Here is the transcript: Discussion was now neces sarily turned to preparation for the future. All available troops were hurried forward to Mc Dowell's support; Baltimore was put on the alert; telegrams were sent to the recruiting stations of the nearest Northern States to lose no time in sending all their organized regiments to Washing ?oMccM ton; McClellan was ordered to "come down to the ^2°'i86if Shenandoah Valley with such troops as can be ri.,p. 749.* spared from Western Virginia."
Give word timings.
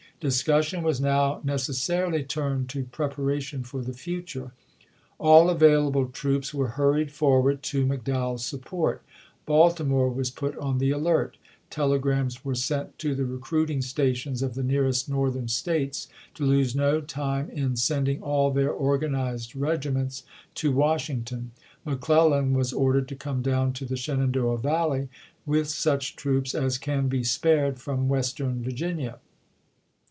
Discussion 0.23 0.83
was 0.83 1.01
now 1.01 1.41
neces 1.43 1.79
sarily 1.81 2.27
turned 2.27 2.69
to 2.69 2.83
preparation 2.83 3.63
for 3.63 3.81
the 3.81 3.91
future. 3.91 4.51
All 5.17 5.49
available 5.49 6.09
troops 6.09 6.53
were 6.53 6.67
hurried 6.77 7.09
forward 7.11 7.63
to 7.63 7.87
Mc 7.87 8.03
Dowell's 8.03 8.45
support; 8.45 9.01
Baltimore 9.47 10.11
was 10.11 10.29
put 10.29 10.55
on 10.59 10.77
the 10.77 10.91
alert; 10.91 11.37
telegrams 11.71 12.45
were 12.45 12.53
sent 12.53 12.99
to 12.99 13.15
the 13.15 13.25
recruiting 13.25 13.81
stations 13.81 14.43
of 14.43 14.53
the 14.53 14.61
nearest 14.61 15.09
Northern 15.09 15.47
States 15.47 16.07
to 16.35 16.45
lose 16.45 16.75
no 16.75 17.01
time 17.01 17.49
in 17.49 17.75
sending 17.75 18.21
all 18.21 18.51
their 18.51 18.69
organized 18.71 19.55
regiments 19.55 20.21
to 20.53 20.71
Washing 20.71 21.21
?oMccM 21.21 21.25
ton; 21.25 21.51
McClellan 21.83 22.53
was 22.53 22.71
ordered 22.71 23.07
to 23.07 23.15
"come 23.15 23.41
down 23.41 23.73
to 23.73 23.85
the 23.85 23.95
^2°'i86if 23.95 24.03
Shenandoah 24.03 24.57
Valley 24.59 25.09
with 25.47 25.67
such 25.67 26.15
troops 26.15 26.53
as 26.53 26.77
can 26.77 27.07
be 27.07 27.17
ri.,p. 27.17 27.23
749.* 27.23 27.25
spared 27.25 27.79
from 27.79 28.07
Western 28.07 28.63
Virginia." 28.63 29.17